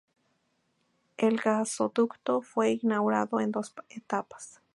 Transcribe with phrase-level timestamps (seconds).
[1.17, 4.59] El gasoducto fue inaugurado en dos etapas.